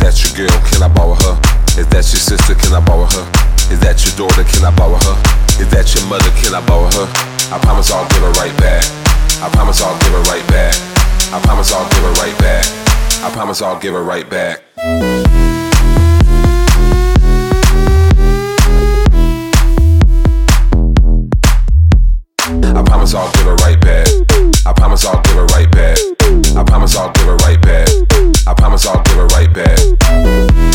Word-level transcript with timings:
That 0.00 0.16
your 0.24 0.32
girl? 0.32 0.56
Can 0.72 0.82
I 0.82 0.88
borrow 0.88 1.14
her? 1.14 1.34
Is 1.76 1.86
that 1.92 2.04
your 2.08 2.20
sister? 2.20 2.54
Can 2.56 2.72
I 2.72 2.80
borrow 2.80 3.06
her? 3.06 3.24
Is 3.70 3.78
that 3.80 4.00
your 4.02 4.16
daughter? 4.16 4.44
Can 4.44 4.64
I 4.64 4.72
borrow 4.74 4.96
her? 4.96 5.16
Is 5.60 5.68
that 5.70 5.86
your 5.94 6.04
mother? 6.08 6.30
Can 6.40 6.56
I 6.56 6.64
borrow 6.64 6.88
her? 6.96 7.06
I 7.52 7.58
promise 7.60 7.92
I'll 7.92 8.08
give 8.08 8.24
her 8.24 8.32
right 8.40 8.56
back. 8.58 8.84
I 9.44 9.48
promise 9.52 9.80
I'll 9.82 9.96
give 10.00 10.12
her 10.12 10.24
right 10.32 10.46
back. 10.48 10.74
I 11.32 11.38
promise 11.44 11.72
I'll 11.72 11.88
give 11.88 12.02
her 12.02 12.14
right 12.18 12.36
back. 12.40 12.66
I 13.22 13.30
promise 13.32 13.62
I'll 13.62 13.78
give 13.78 13.92
her 13.92 14.02
right 14.02 14.28
back. 14.28 14.64
I 22.72 22.82
promise 22.84 23.14
I'll 23.14 23.30
give 23.32 23.46
her 23.46 23.56
right 23.56 23.80
back. 23.80 24.08
I 24.66 24.72
promise 24.72 25.04
I'll 25.04 25.22
give 25.22 25.36
her 25.36 25.46
right 25.46 25.70
back. 25.70 25.98
I 26.56 26.64
promise 26.64 26.96
I'll 26.96 27.12
give 27.12 27.26
her 27.26 27.36
right 27.36 27.60
back. 27.62 27.69
Promise 28.60 28.86
I'll 28.88 29.02
give 29.04 29.16
it 29.16 29.32
right 29.32 29.52
back. 29.54 30.69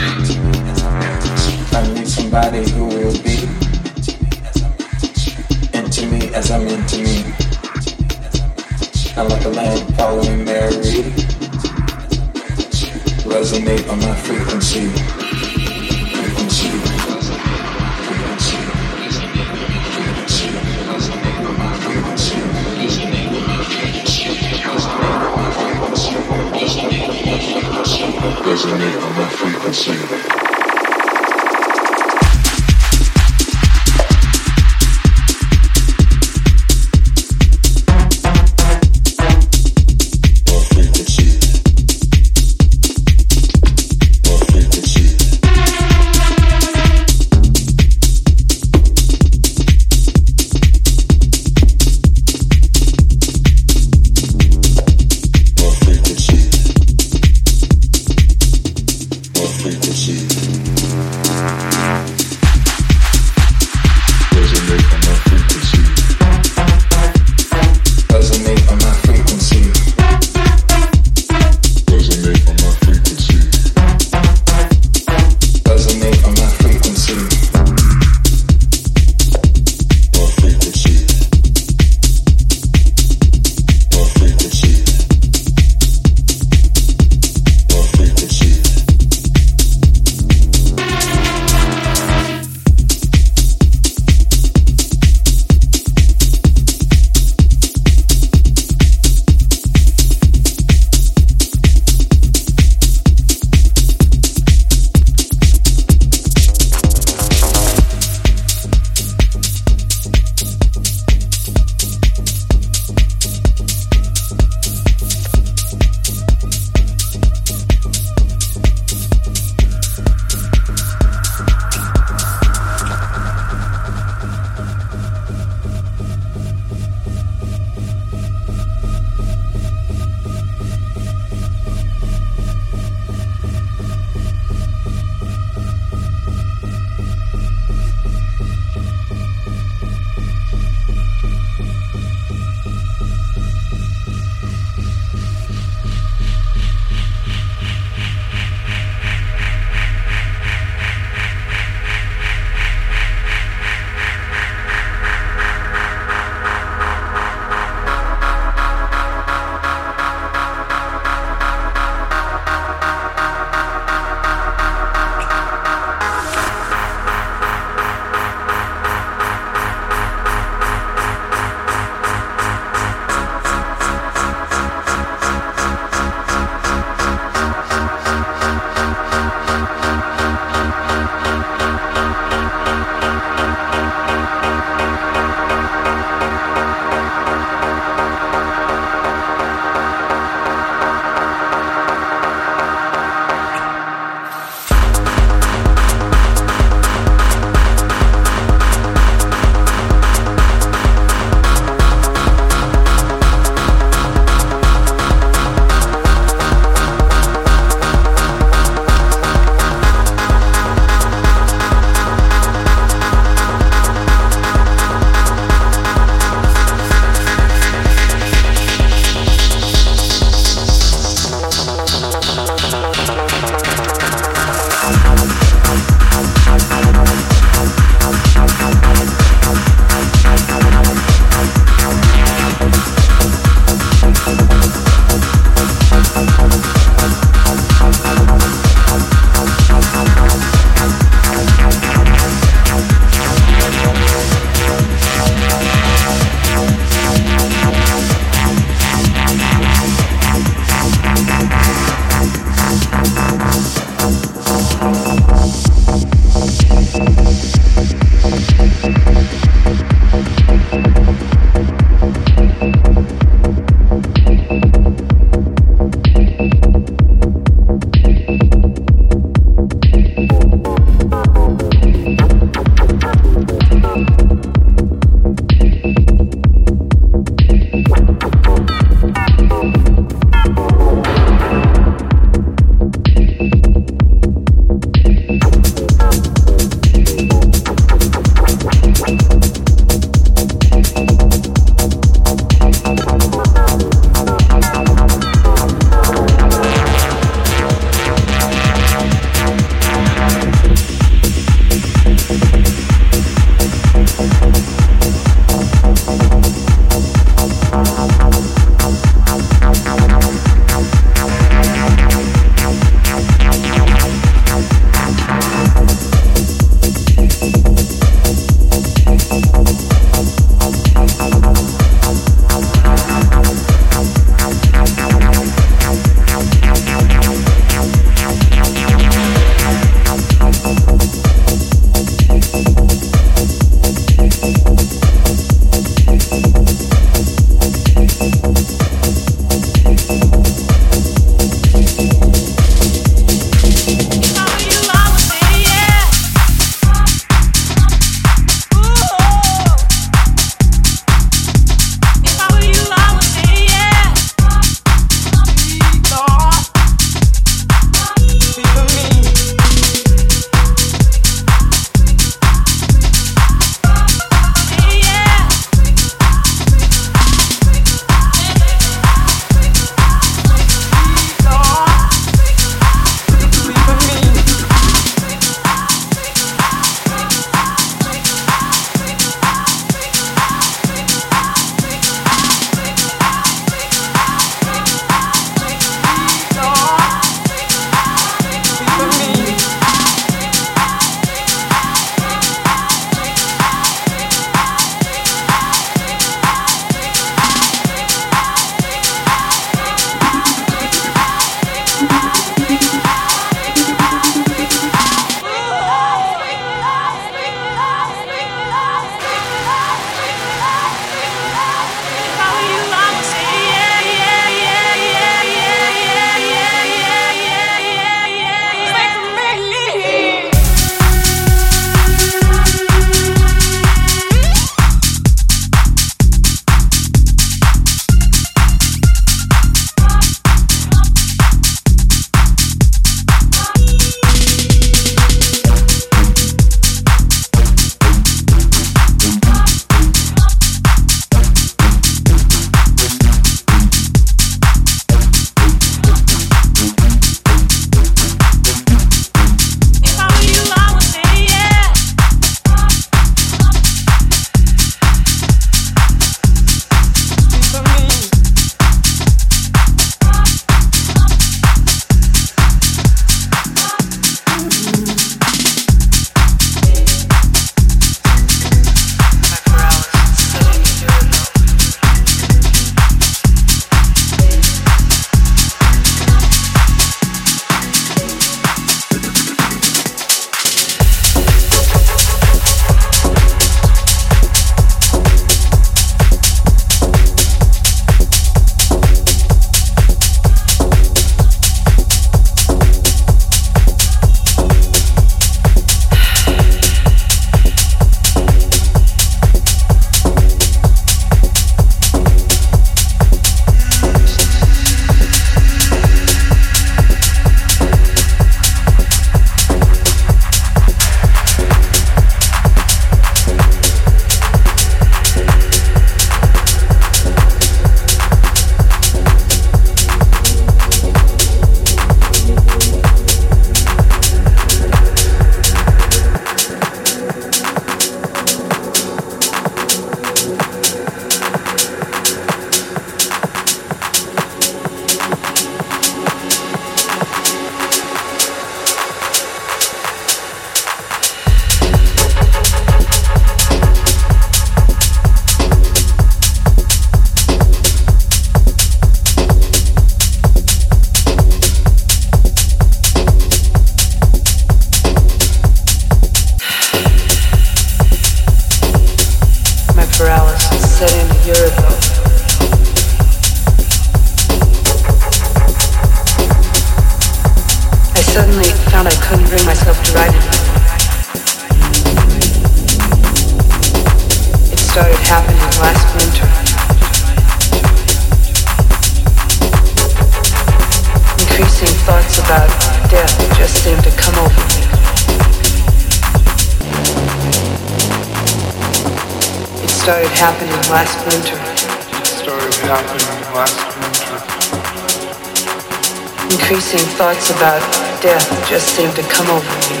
Seemed 598.96 599.14
to 599.14 599.28
come 599.28 599.44
over 599.52 599.74
me. 599.92 600.00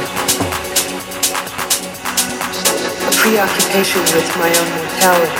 A 3.04 3.12
preoccupation 3.12 4.00
with 4.16 4.24
my 4.40 4.48
own 4.48 4.70
mortality. 4.72 5.36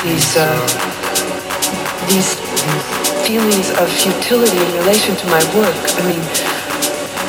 These, 0.00 0.40
uh, 0.40 0.64
these 2.08 2.40
feelings 3.28 3.68
of 3.76 3.84
futility 3.92 4.56
in 4.56 4.72
relation 4.80 5.14
to 5.14 5.26
my 5.26 5.44
work. 5.52 5.76
I 5.76 6.02
mean, 6.08 6.24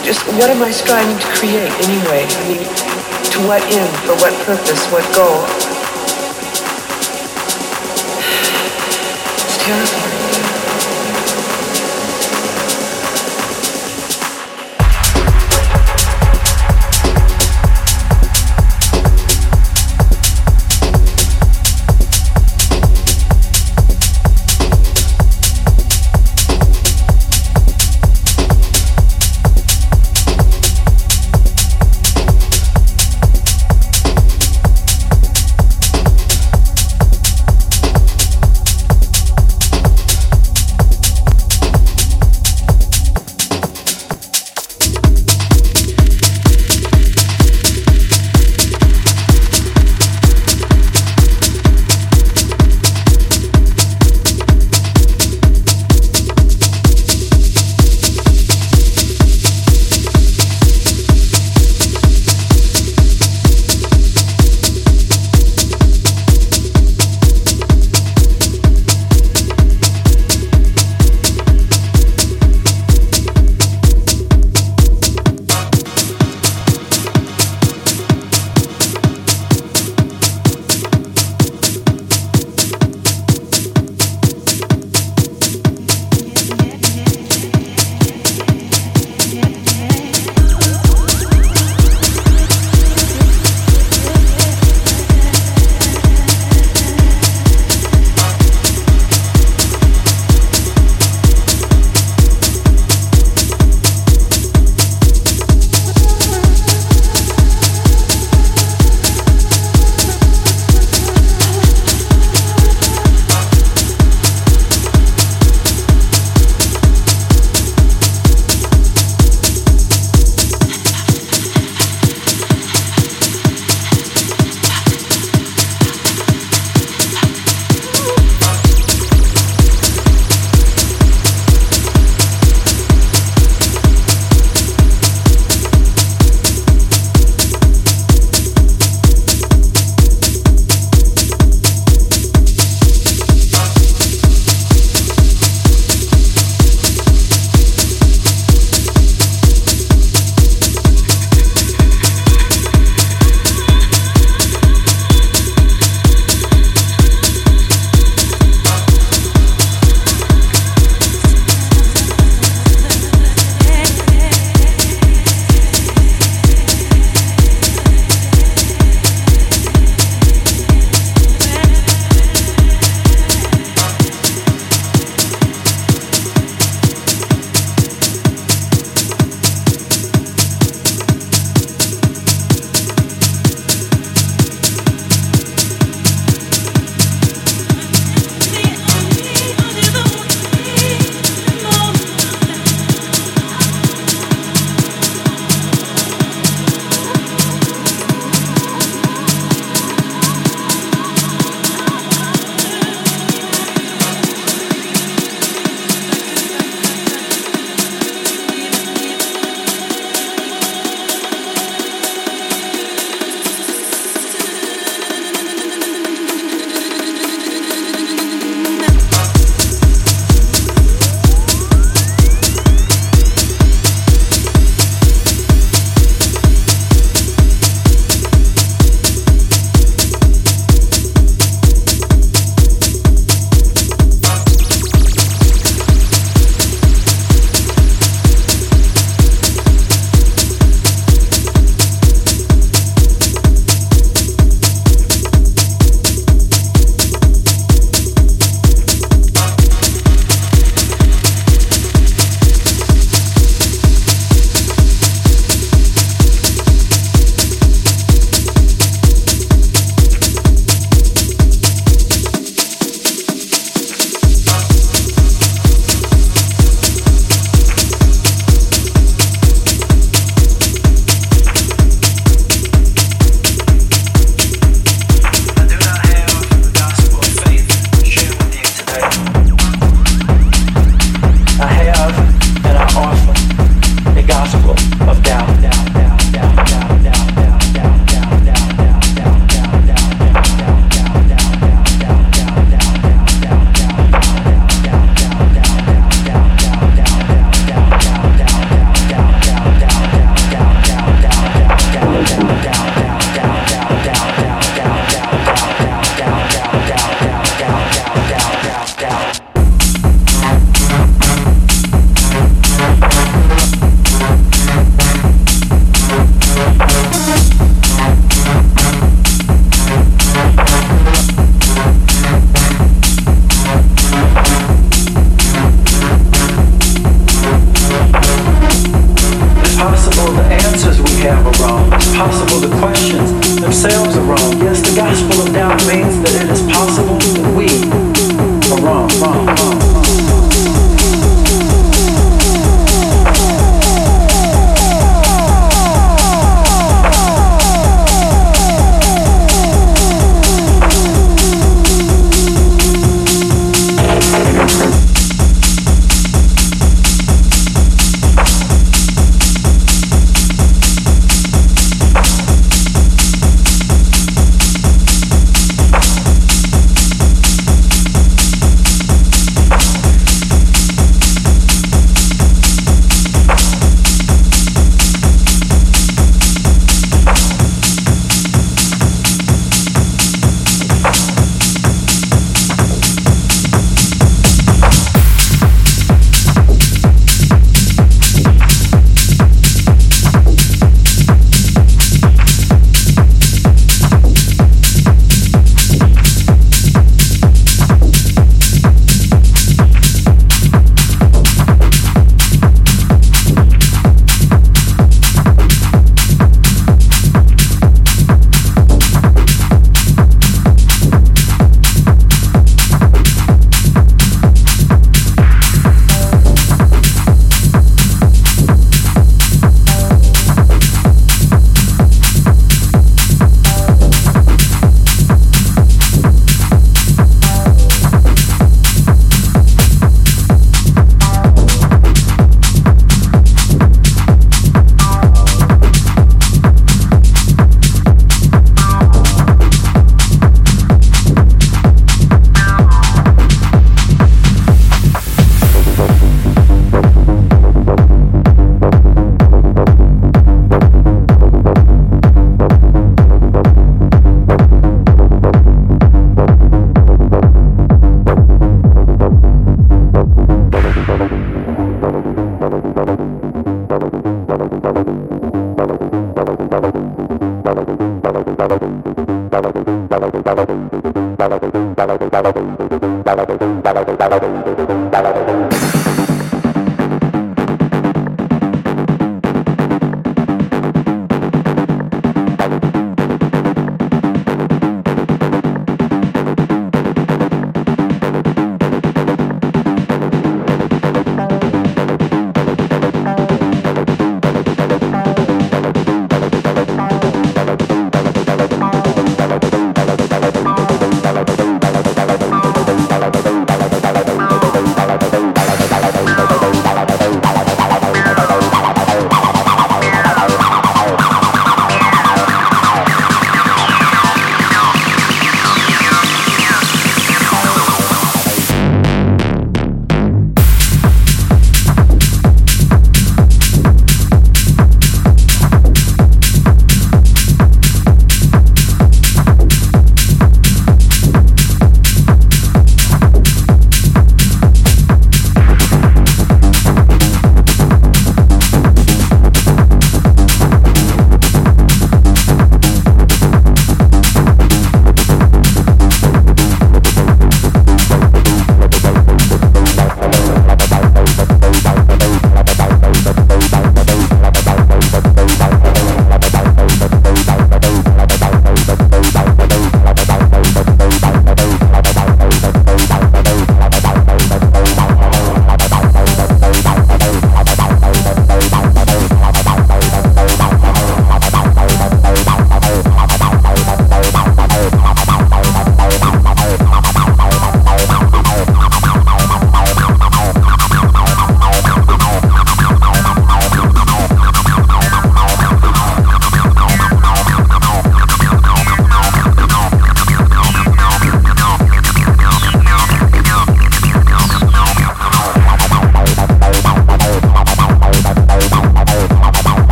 just 0.00 0.24
what 0.40 0.48
am 0.48 0.62
I 0.62 0.70
striving 0.70 1.18
to 1.18 1.28
create 1.36 1.72
anyway? 1.84 2.24
I 2.24 2.42
mean, 2.48 2.64
to 2.64 3.38
what 3.44 3.60
end, 3.68 3.92
for 4.08 4.16
what 4.16 4.32
purpose, 4.48 4.80
what 4.88 5.04
goal? 5.14 5.79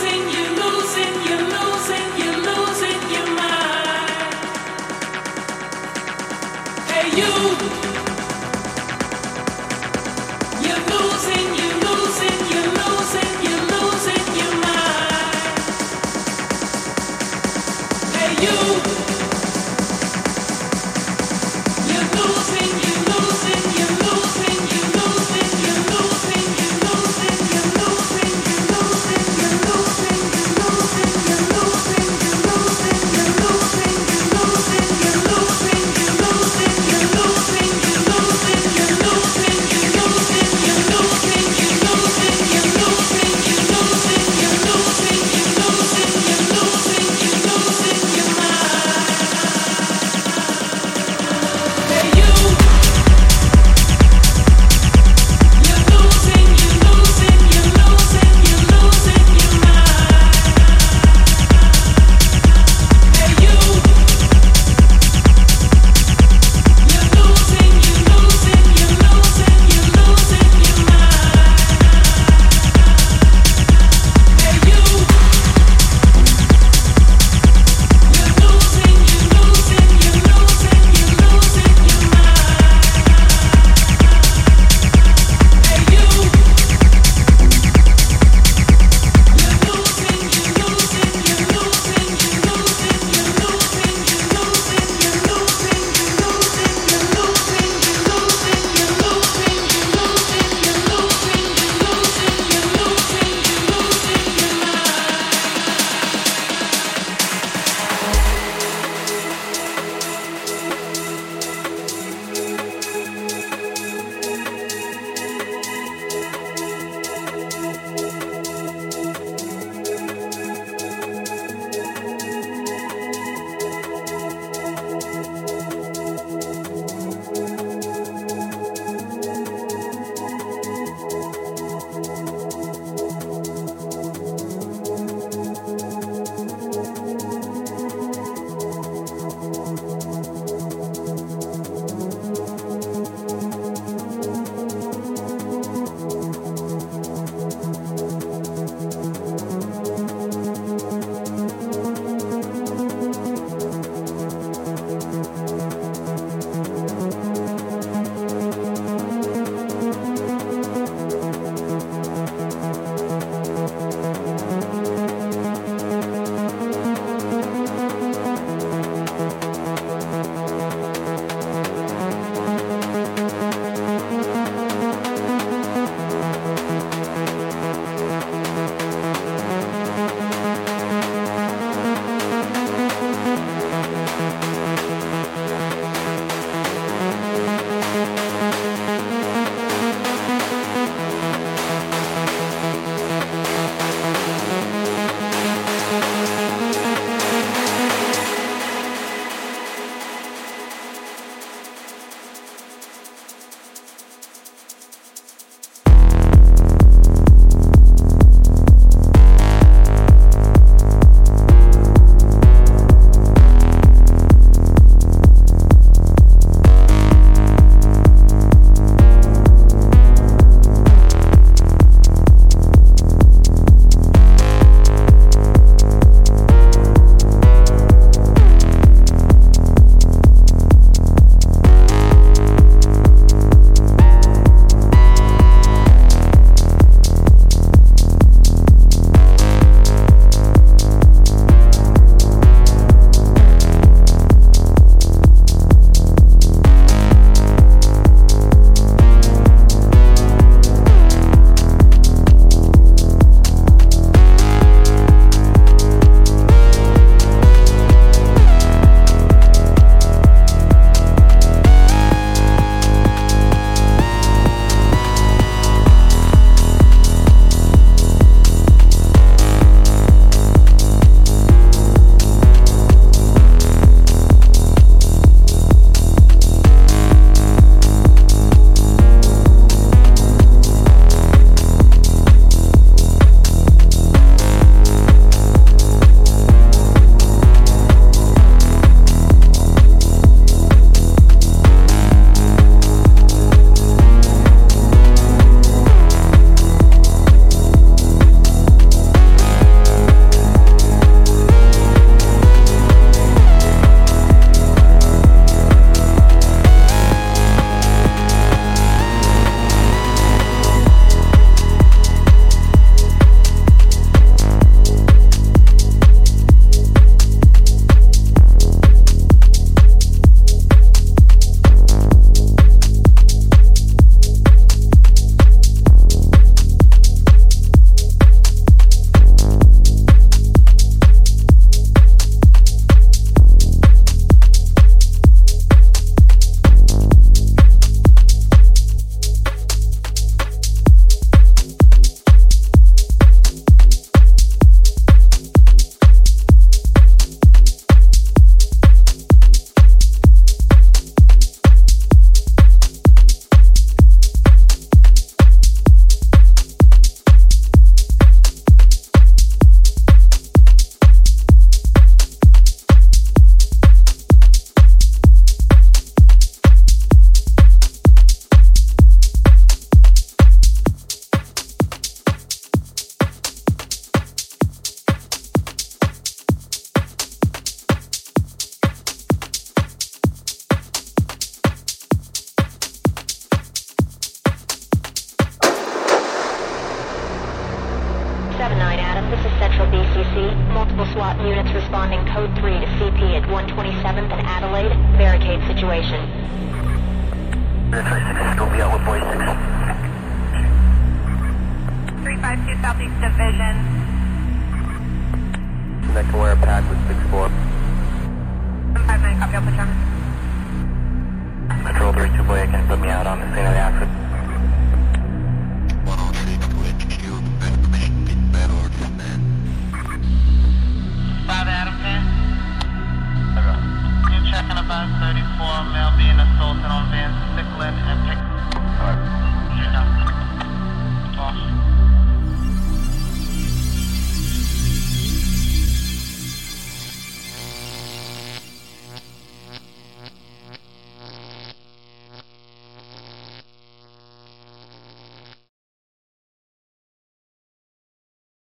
Losing 0.00 0.39